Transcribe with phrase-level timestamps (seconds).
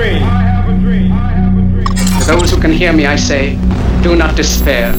[0.00, 0.22] dream.
[2.20, 3.56] To those who can hear me, I say,
[4.02, 4.92] do not despair.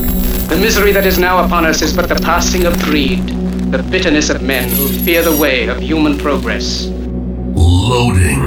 [0.51, 3.25] The misery that is now upon us is but the passing of greed,
[3.71, 6.87] the bitterness of men who fear the way of human progress.
[7.55, 8.43] Loading.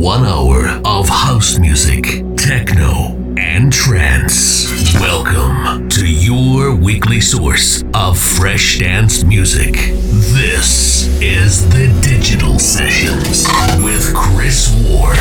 [0.00, 4.92] One hour of house music, techno, and trance.
[4.94, 9.74] Welcome to your weekly source of fresh dance music.
[9.74, 13.46] This is the Digital Sessions
[13.82, 15.18] with Chris Ward.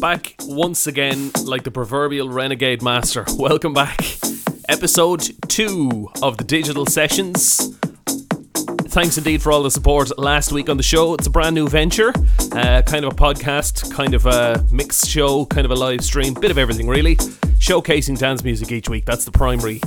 [0.00, 3.24] Back once again, like the proverbial renegade master.
[3.38, 3.98] Welcome back.
[4.68, 7.74] Episode 2 of the Digital Sessions.
[8.94, 11.14] Thanks indeed for all the support last week on the show.
[11.14, 12.12] It's a brand new venture,
[12.52, 16.32] uh, kind of a podcast, kind of a mixed show, kind of a live stream,
[16.32, 17.16] bit of everything really.
[17.16, 19.04] Showcasing dance music each week.
[19.04, 19.80] That's the primary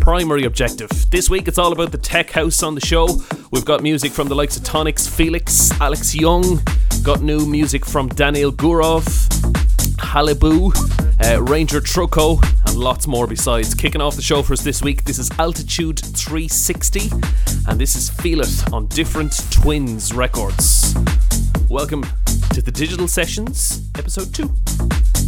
[0.00, 0.90] primary objective.
[1.08, 3.06] This week it's all about the tech house on the show.
[3.52, 6.60] We've got music from the likes of Tonix, Felix, Alex Young,
[7.04, 9.06] got new music from Danil Gurov,
[9.98, 10.72] Haliboo,
[11.24, 13.74] uh, Ranger Truco, and lots more besides.
[13.74, 17.10] Kicking off the show for us this week, this is Altitude 360,
[17.66, 20.94] and this is Feel It on Different Twins Records.
[21.68, 22.04] Welcome
[22.52, 25.27] to the Digital Sessions, episode 2.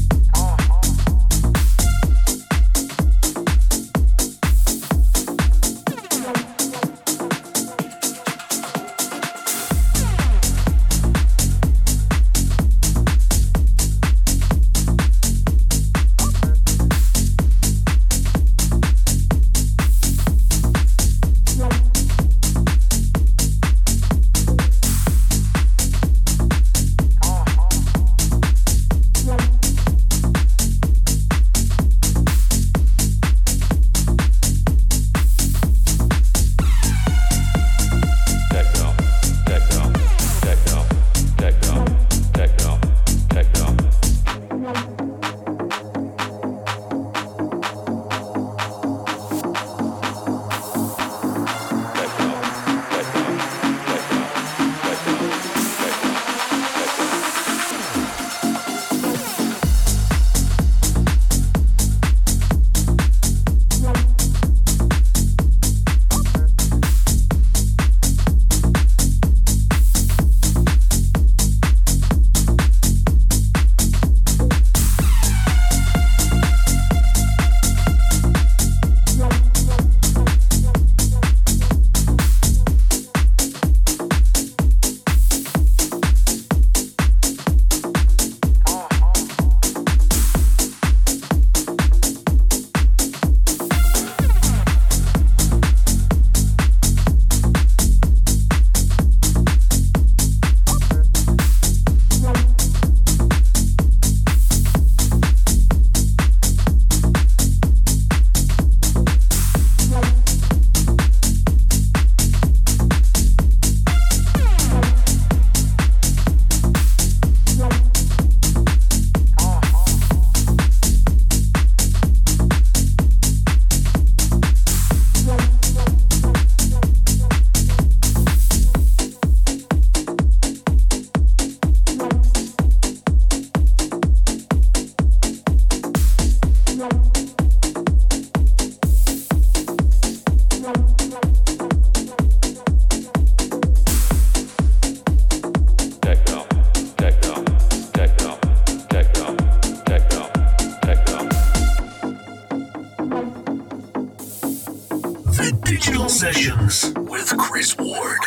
[156.20, 158.19] Sessions with Chris Ward.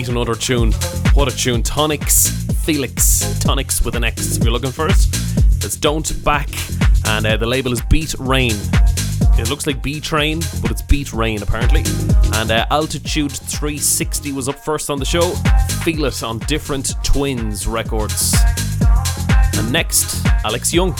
[0.00, 0.72] Complete another tune.
[1.12, 1.62] What a tune.
[1.62, 2.30] Tonix
[2.64, 3.22] Felix.
[3.44, 4.96] Tonix with an X if you're looking for it.
[5.62, 6.48] It's Don't Back,
[7.06, 8.54] and uh, the label is Beat Rain.
[9.38, 11.82] It looks like B Train, but it's Beat Rain apparently.
[12.32, 15.34] And uh, Altitude 360 was up first on the show.
[15.84, 18.34] Feel it on Different Twins Records.
[19.58, 20.94] And next, Alex Young.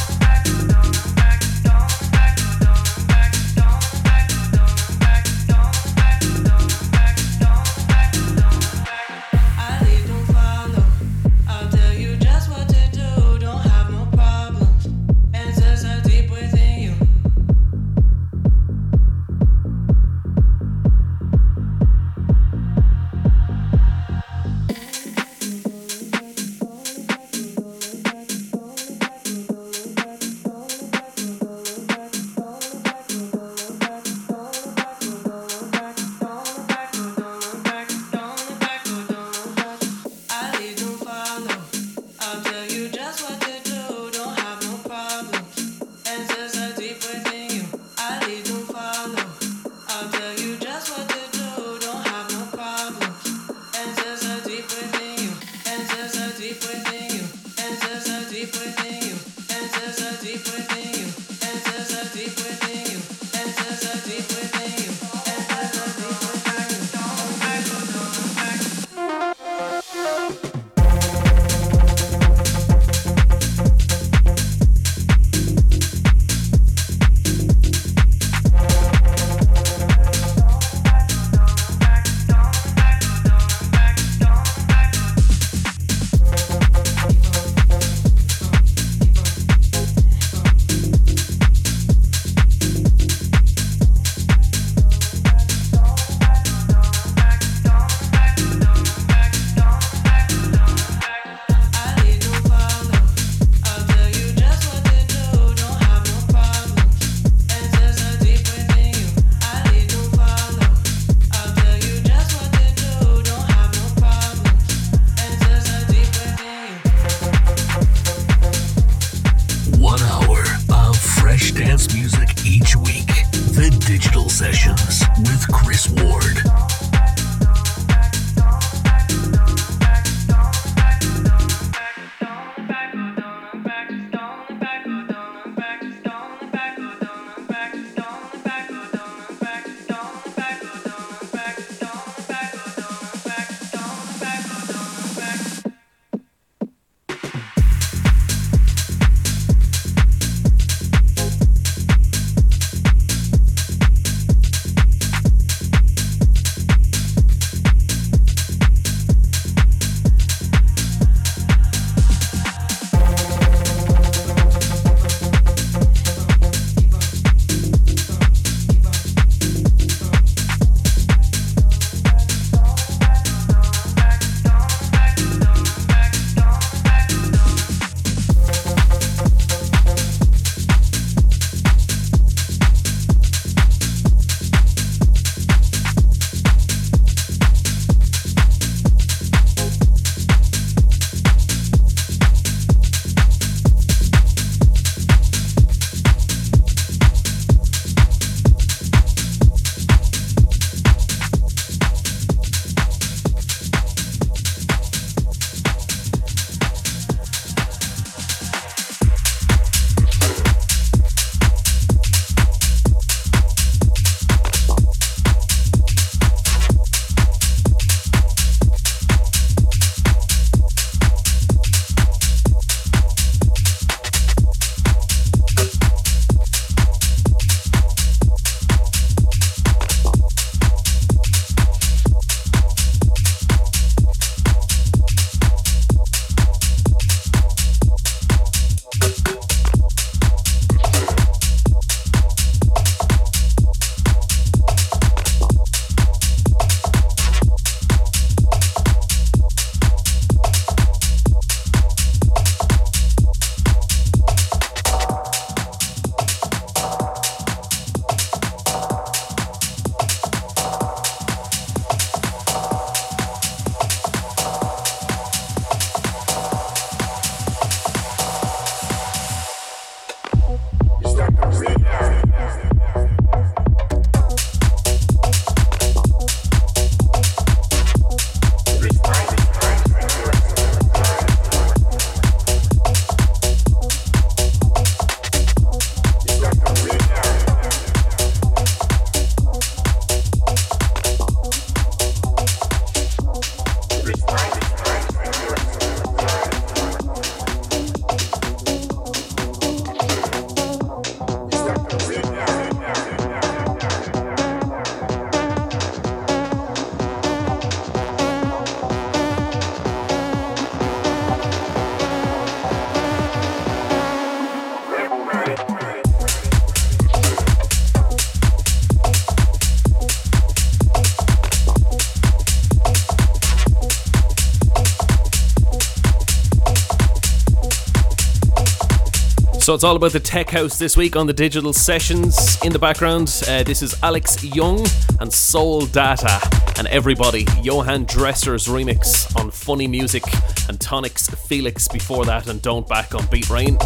[329.71, 332.59] So it's all about the tech house this week on the digital sessions.
[332.65, 334.85] In the background, uh, this is Alex Young
[335.21, 336.41] and Soul Data
[336.77, 337.47] and everybody.
[337.63, 340.25] Johan Dresser's remix on Funny Music
[340.69, 343.79] and Tonix Felix before that and Don't Back on Beat Rain.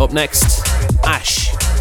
[0.00, 0.66] Up next,
[1.04, 1.71] Ash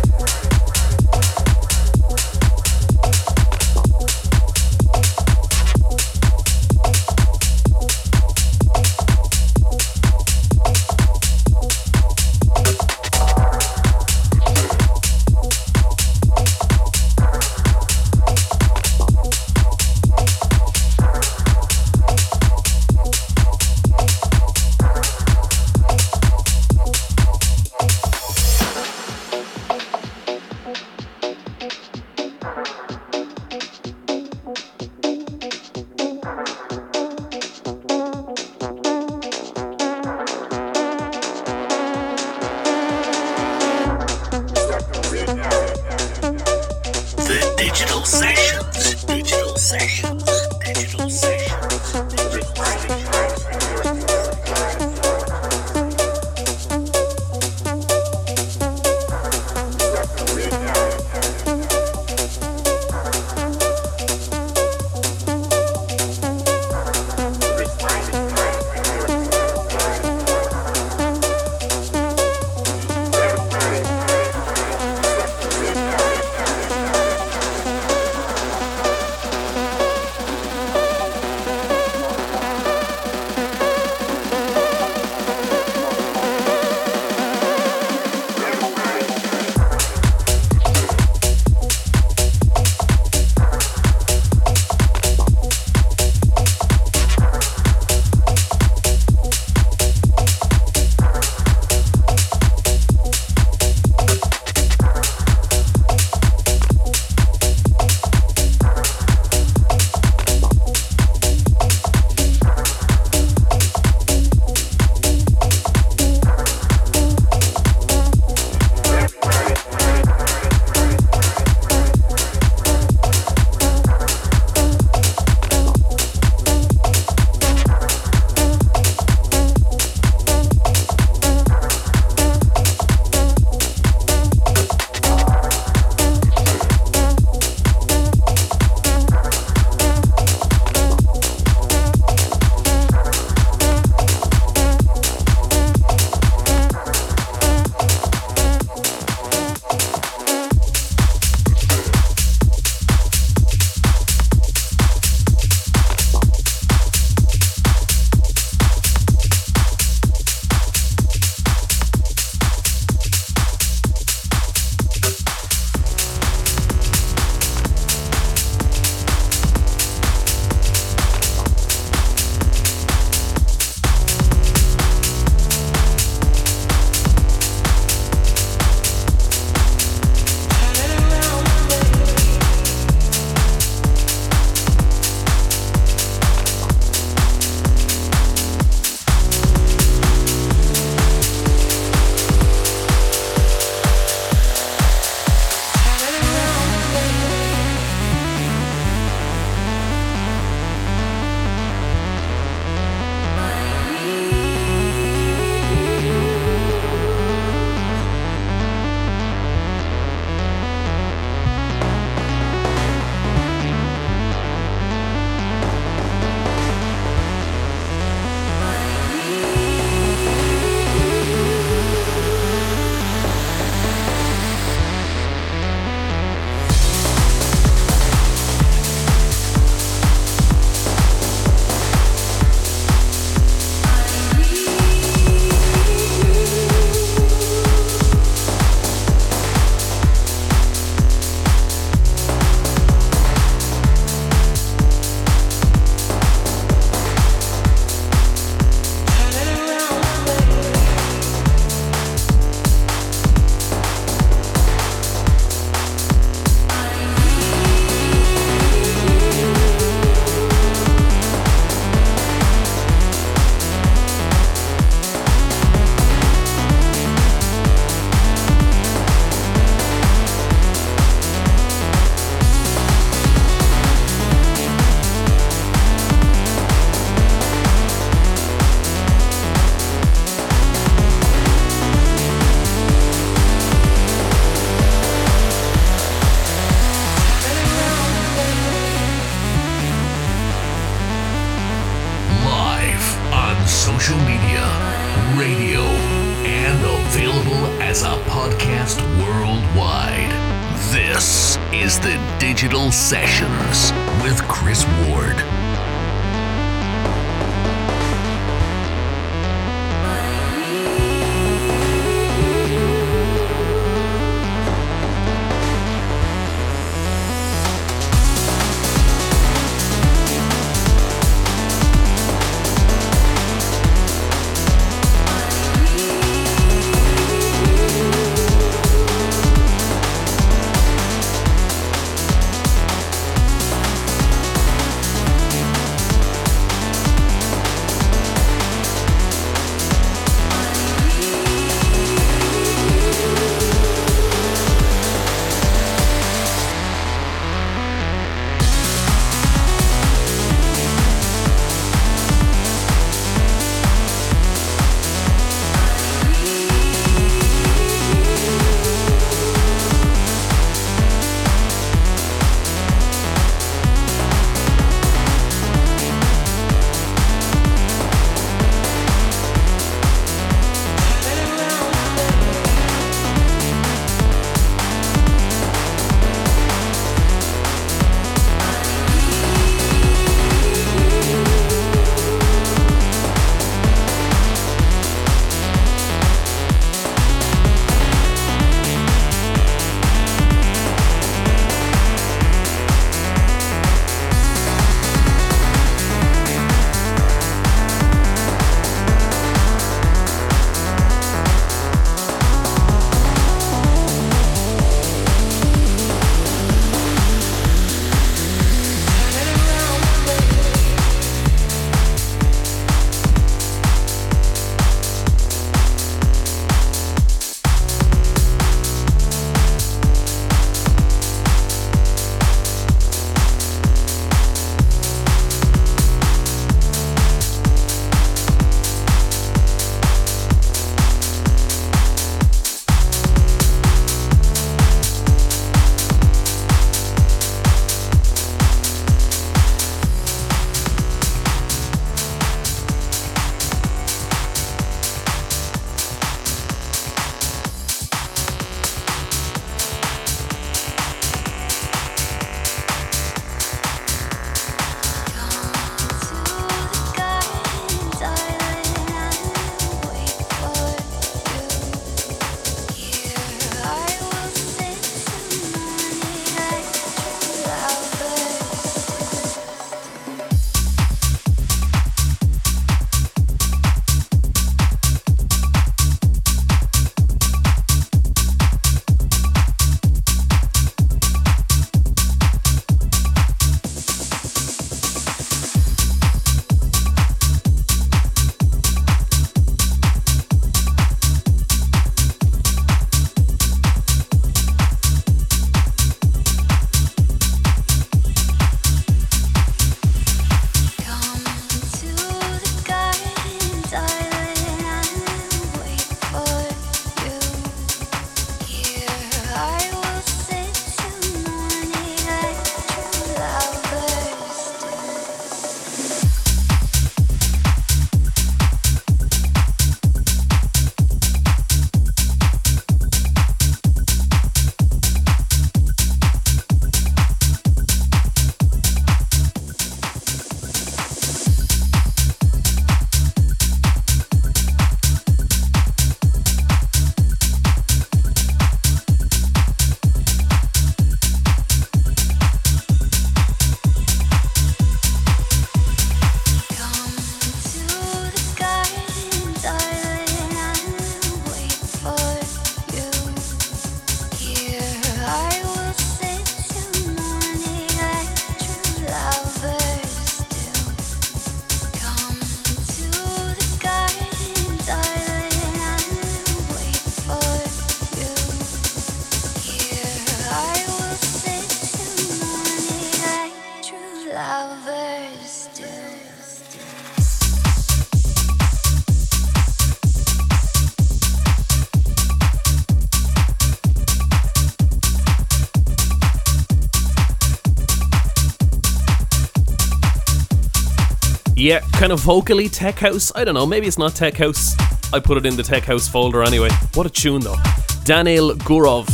[591.61, 593.31] Yeah, kind of vocally tech house.
[593.35, 594.75] I don't know, maybe it's not tech house.
[595.13, 596.69] I put it in the tech house folder anyway.
[596.95, 597.57] What a tune though.
[598.03, 599.05] Danil Gurov.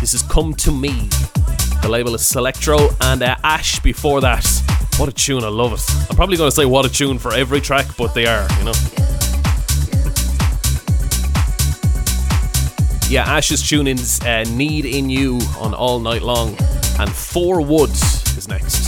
[0.00, 1.08] This is Come to Me.
[1.82, 4.46] The label is Selectro and uh, Ash before that.
[4.96, 5.82] What a tune, I love it.
[6.08, 8.64] I'm probably going to say what a tune for every track, but they are, you
[8.66, 8.72] know.
[13.10, 16.50] Yeah, Ash's tune is uh, Need in You on All Night Long.
[17.00, 18.87] And Four Woods is next.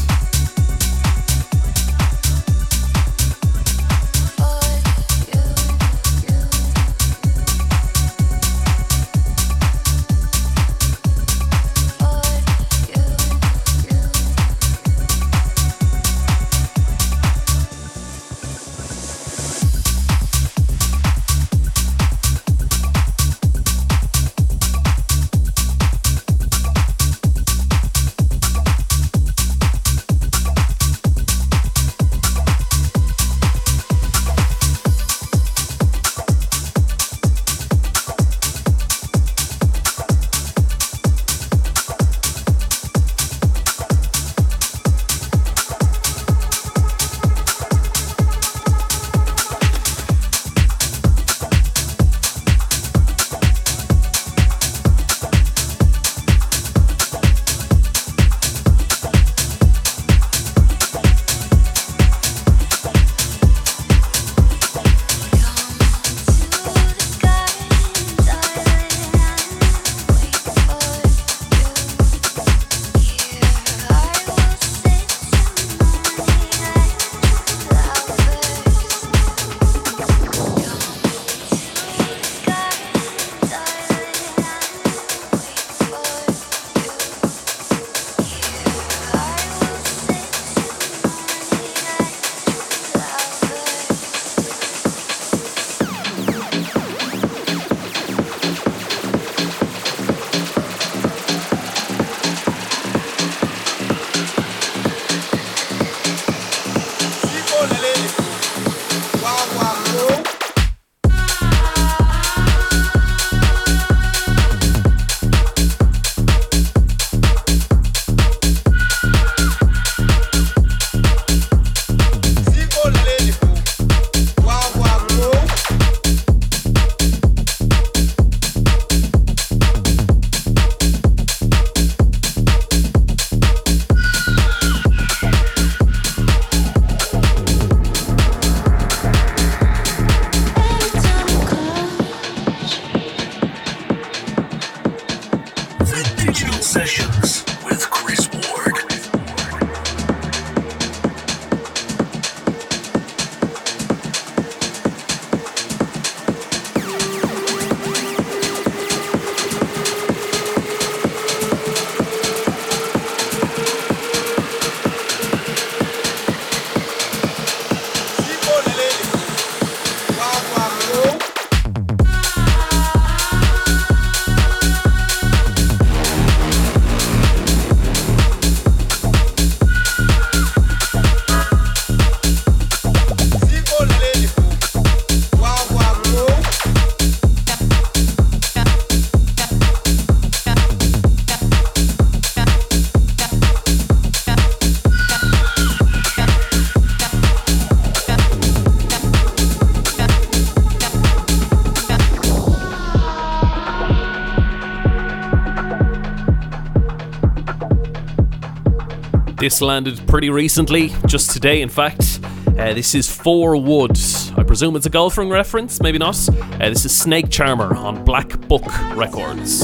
[209.61, 212.21] Landed pretty recently, just today, in fact.
[212.59, 214.33] Uh, this is Four Woods.
[214.37, 216.17] I presume it's a golfing reference, maybe not.
[216.29, 218.65] Uh, this is Snake Charmer on Black Book
[218.97, 219.63] Records.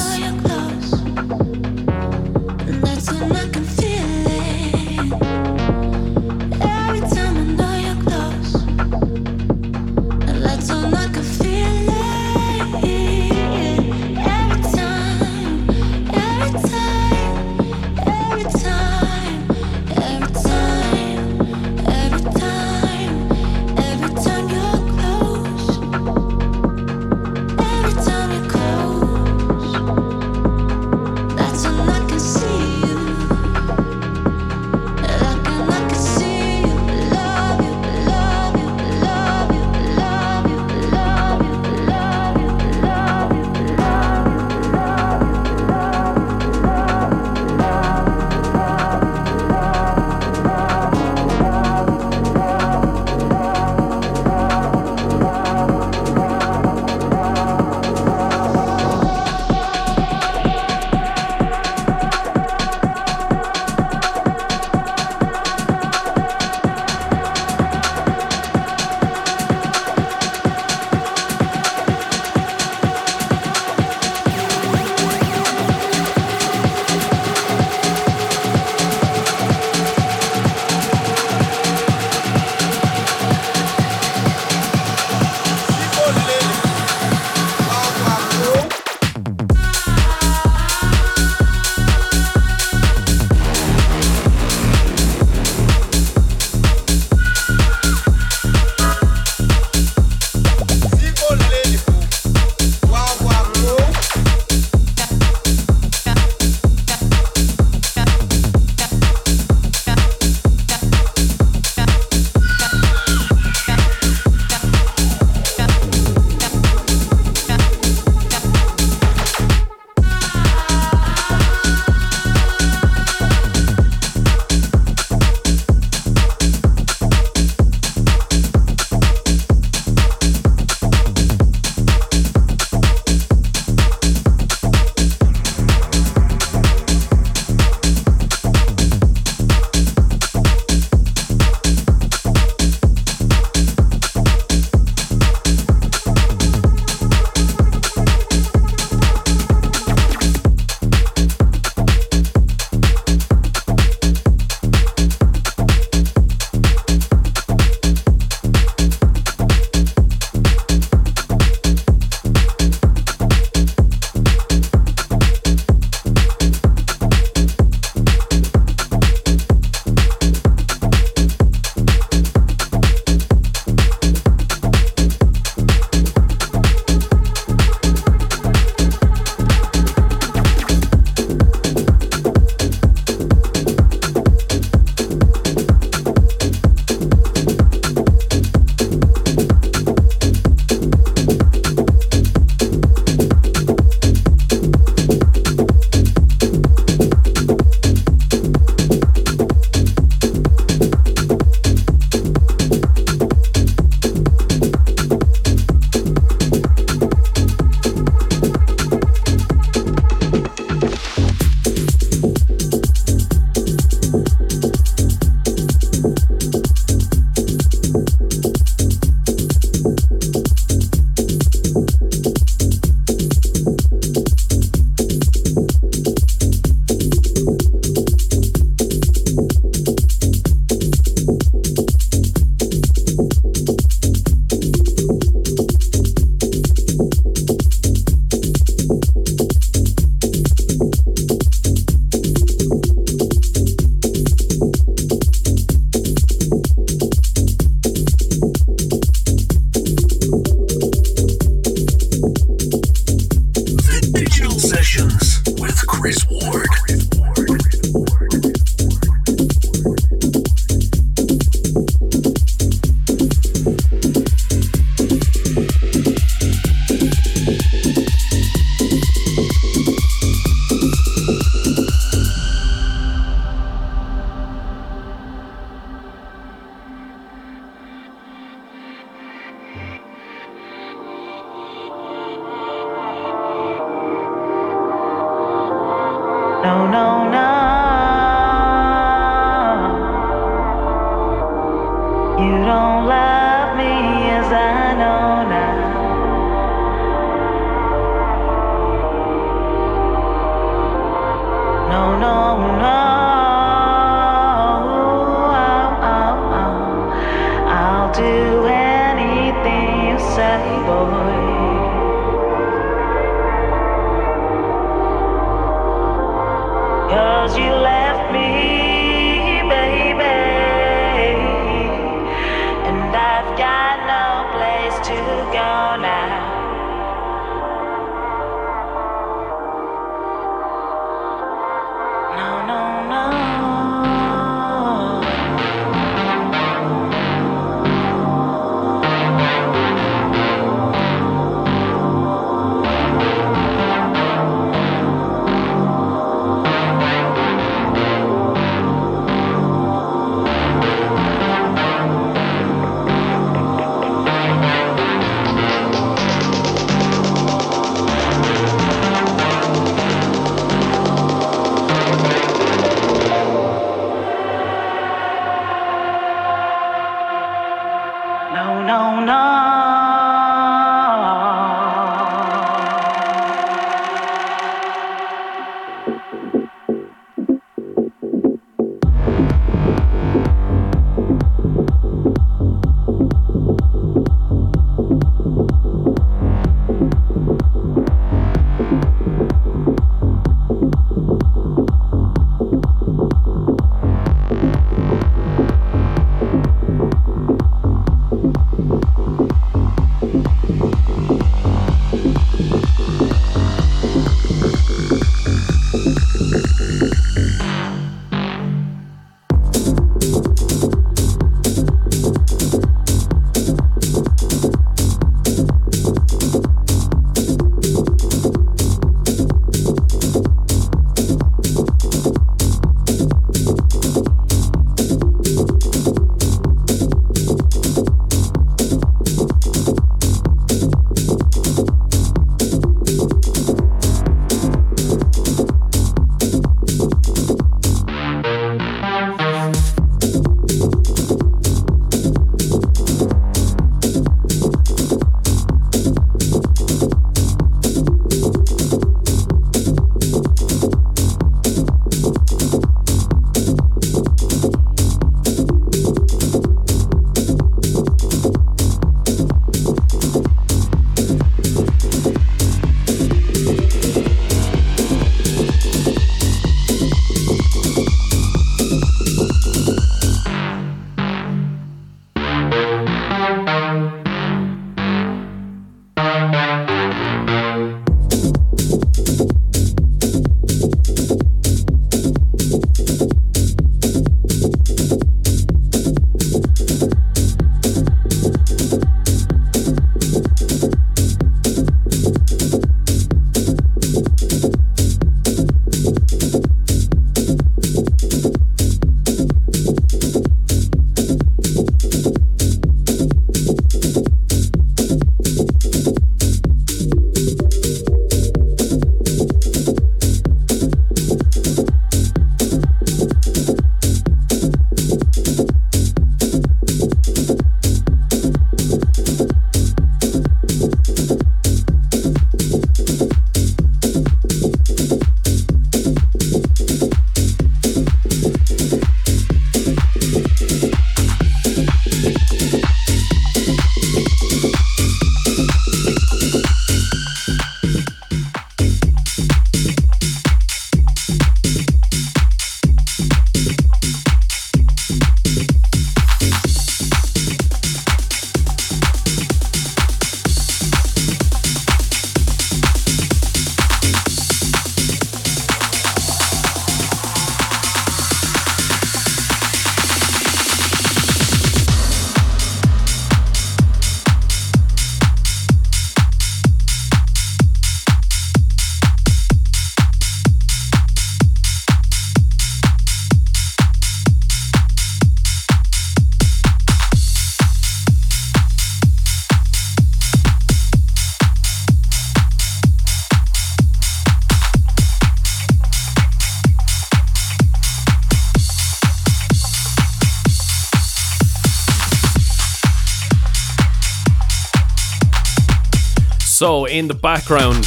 [597.27, 597.85] So, in the background,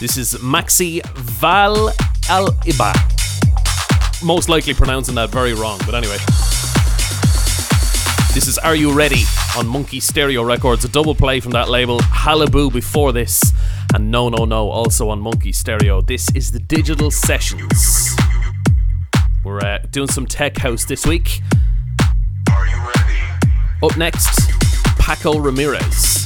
[0.00, 1.90] this is Maxi Val
[2.30, 2.94] Al Iba.
[4.24, 6.16] Most likely pronouncing that very wrong, but anyway.
[8.32, 9.24] This is Are You Ready
[9.58, 11.98] on Monkey Stereo Records, a double play from that label.
[12.00, 13.52] Haliboo before this,
[13.92, 16.00] and No No No also on Monkey Stereo.
[16.00, 18.16] This is the Digital Sessions.
[19.44, 21.42] We're uh, doing some tech house this week.
[23.82, 24.50] Up next,
[24.98, 26.19] Pako Ramirez.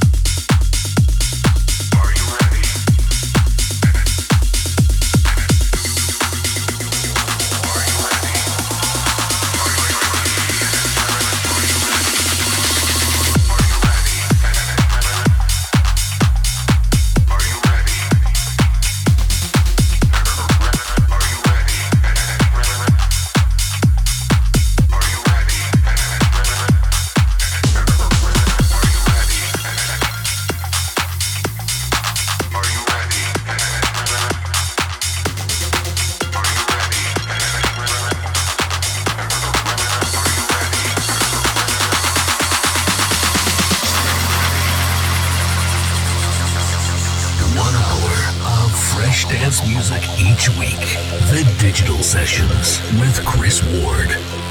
[49.68, 50.80] Music each week.
[51.30, 54.43] The Digital Sessions with Chris Ward.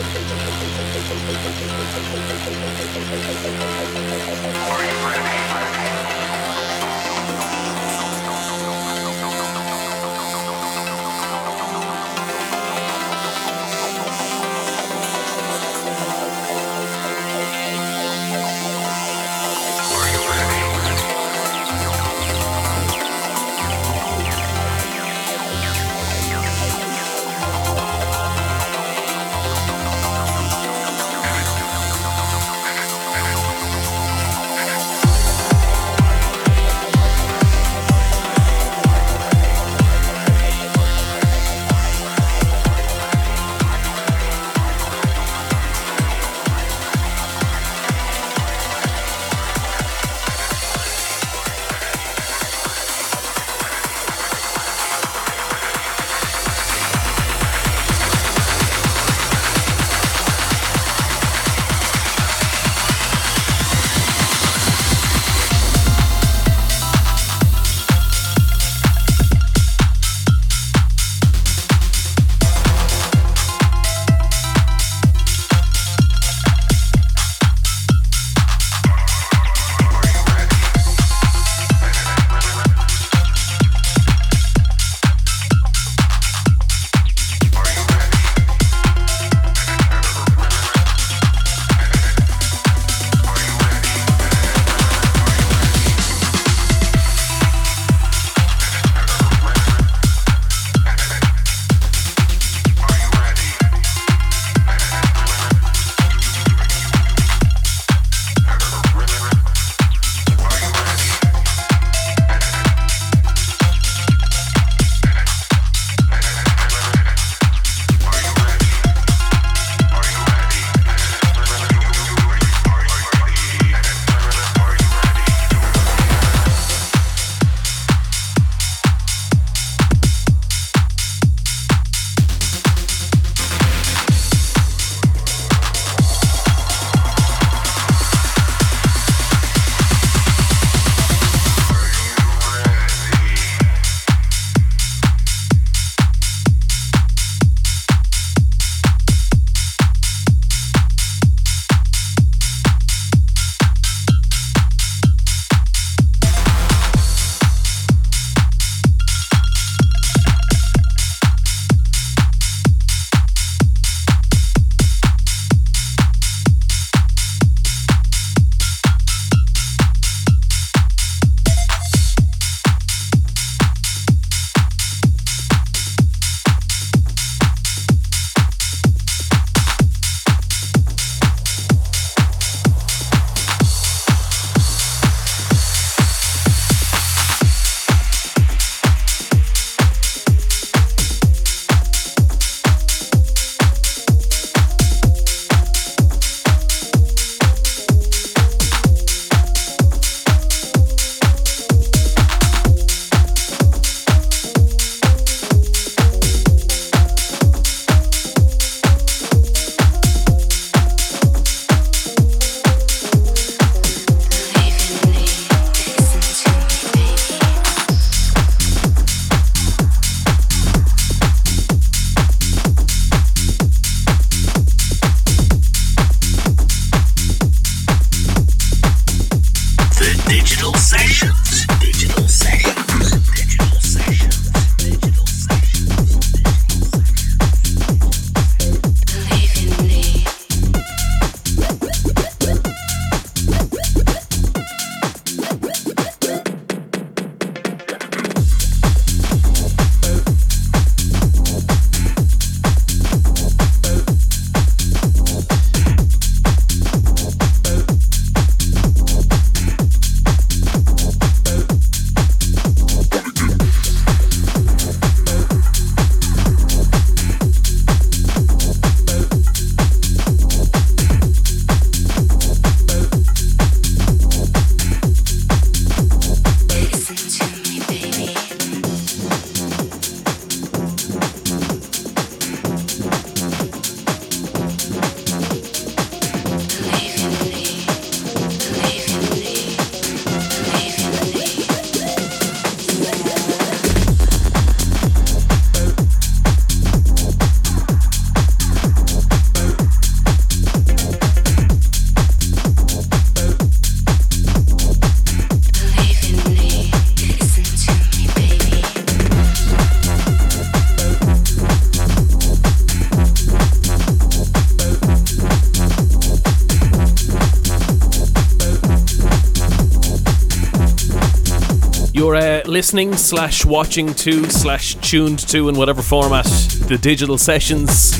[322.94, 326.46] Listening slash watching to slash tuned to in whatever format
[326.88, 328.12] the digital sessions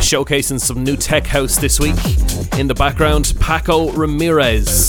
[0.00, 1.94] showcasing some new tech house this week.
[2.58, 4.88] In the background, Pako Ramirez.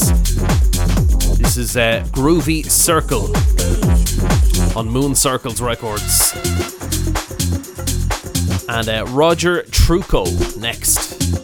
[1.38, 3.35] This is uh, Groovy Circle
[4.79, 6.31] on Moon Circles Records.
[8.69, 11.36] And uh, Roger Truco next.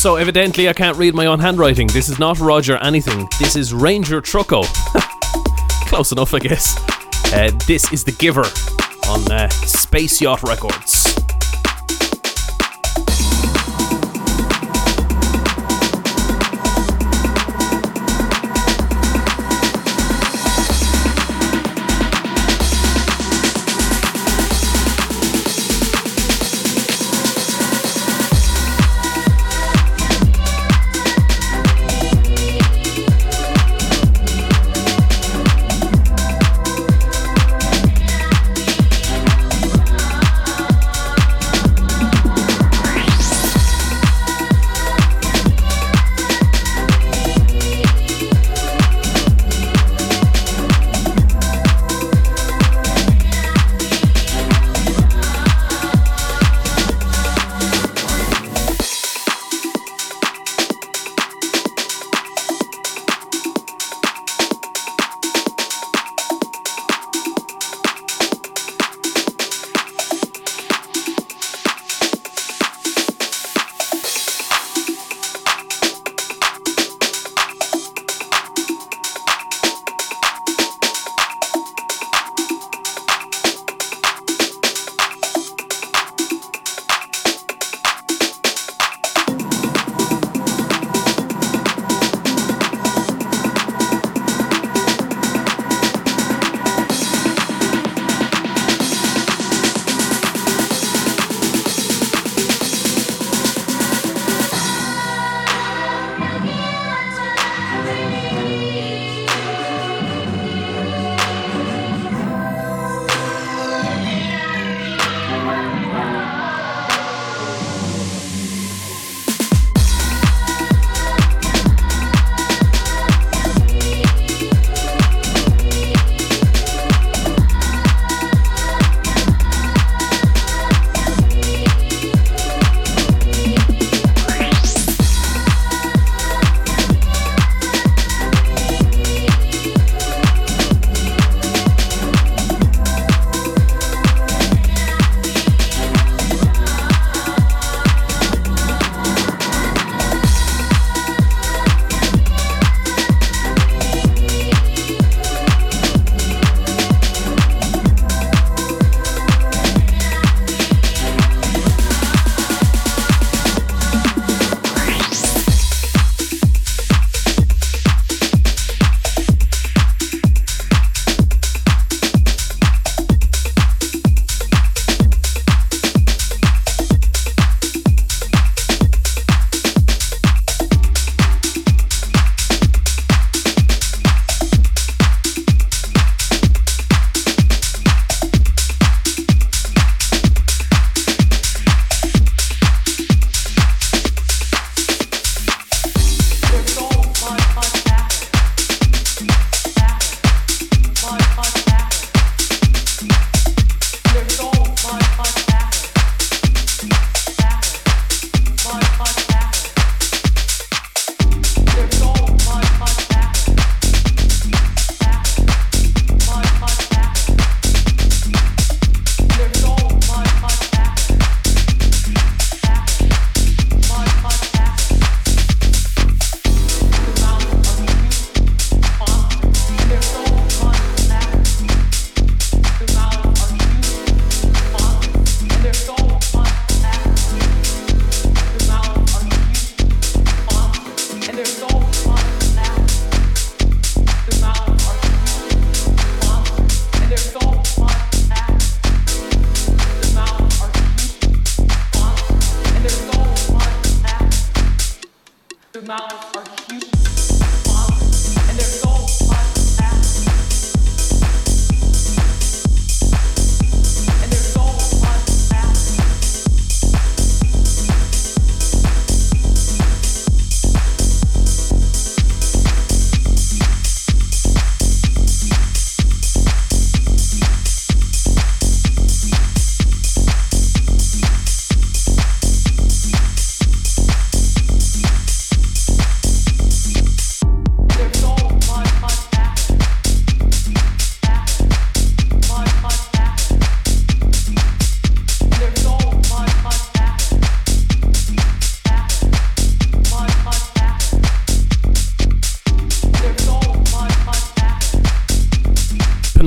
[0.00, 1.86] So evidently I can't read my own handwriting.
[1.88, 3.28] This is not Roger anything.
[3.38, 4.64] This is Ranger Truco.
[5.88, 6.74] Close enough, I guess.
[7.34, 8.46] Uh, this is The Giver
[9.10, 10.99] on uh, Space Yacht Records.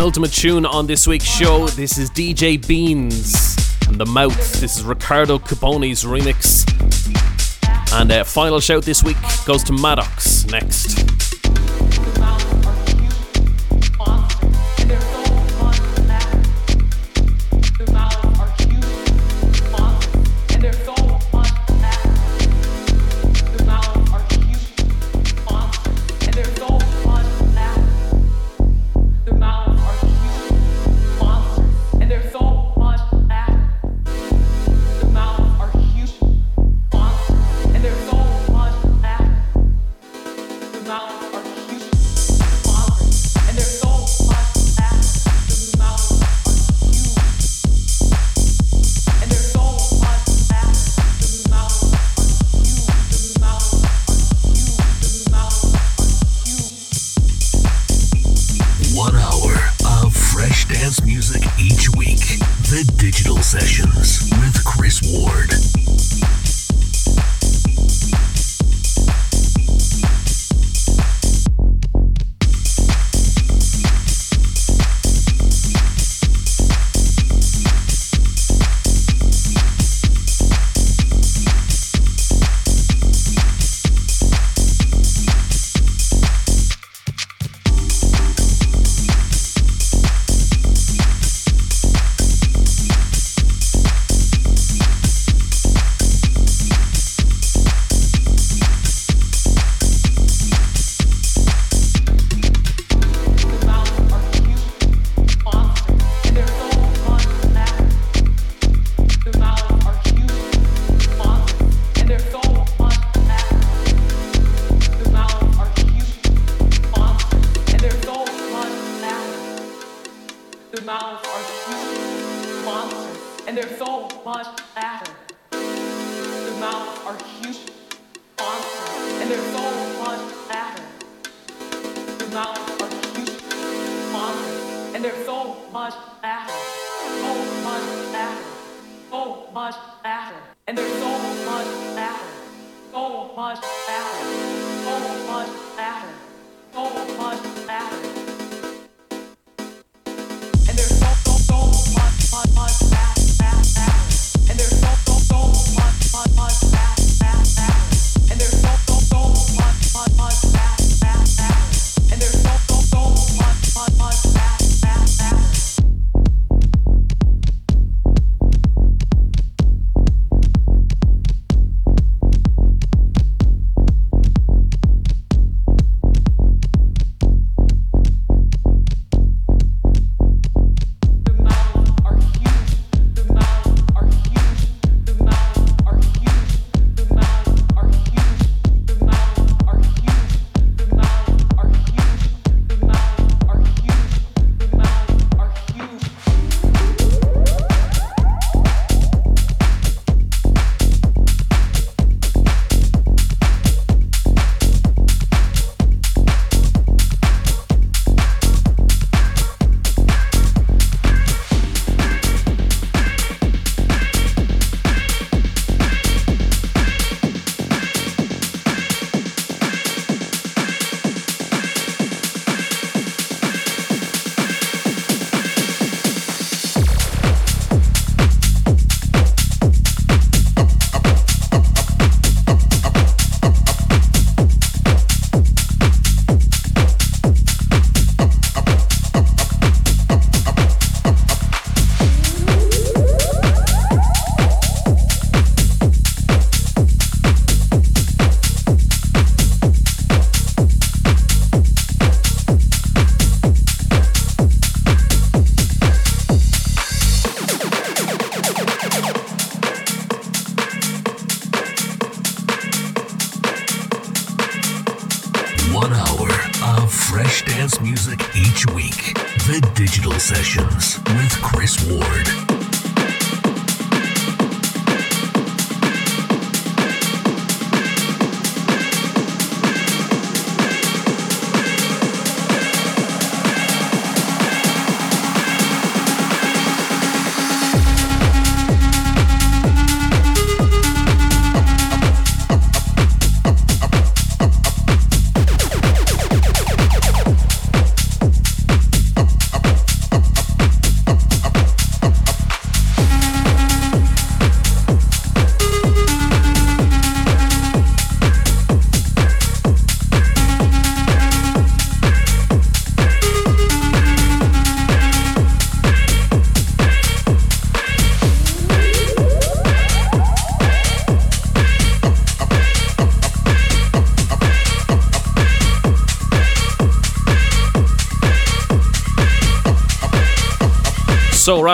[0.04, 1.66] Penultimate tune on this week's show.
[1.66, 4.60] This is DJ Beens and The Mouth.
[4.60, 6.68] This is Ricardo Cuboni's remix.
[7.93, 11.03] And uh, final shout this week goes to Maddox next.
[40.84, 41.33] about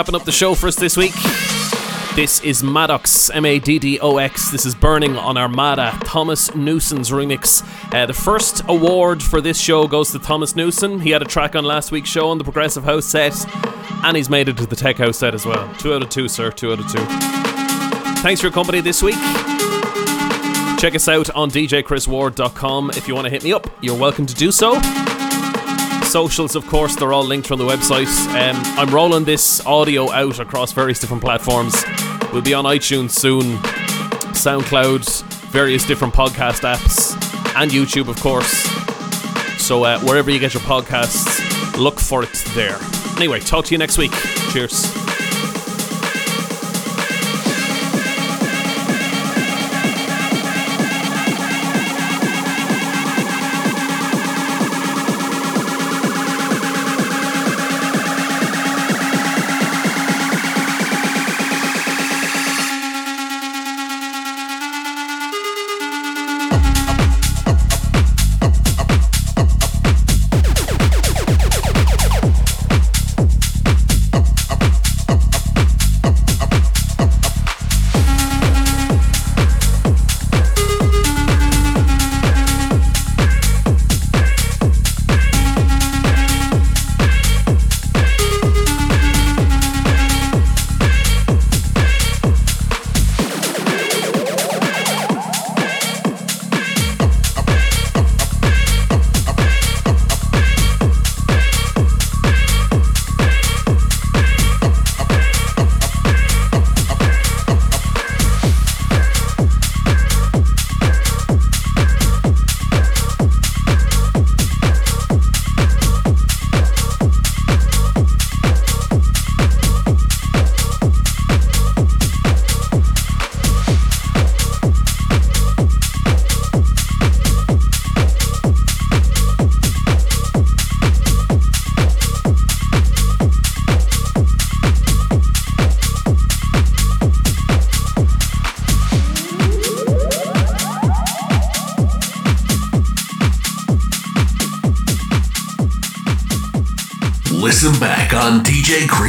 [0.10, 1.14] wrapping up the show for us this week.
[2.16, 4.49] This is Maddox, M A D D O X.
[4.49, 7.64] This is Burning on Armada, Thomas Newson's remix.
[7.93, 10.99] Uh, the first award for this show goes to Thomas Newson.
[10.99, 13.36] He had a track on last week's show on the Progressive House set,
[14.03, 15.72] and he's made it to the Tech House set as well.
[15.76, 16.49] Two out of two, sir.
[16.49, 17.05] Two out of two.
[18.24, 19.20] Thanks for your company this week.
[20.80, 23.68] Check us out on djchrisward.com if you want to hit me up.
[23.80, 24.80] You're welcome to do so.
[26.10, 28.07] Socials, of course, they're all linked from the website.
[28.30, 31.84] Um, I'm rolling this audio out across various different platforms.
[32.34, 33.57] We'll be on iTunes soon,
[34.34, 37.14] SoundCloud, various different podcast apps,
[37.55, 38.64] and YouTube, of course.
[39.64, 42.80] So uh, wherever you get your podcasts, look for it there.
[43.18, 44.12] Anyway, talk to you next week.
[44.51, 45.09] Cheers.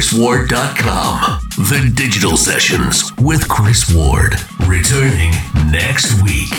[0.01, 1.39] djchrisward.com.
[1.69, 4.33] The Digital Sessions with Chris Ward,
[4.65, 5.31] returning
[5.71, 6.50] next week.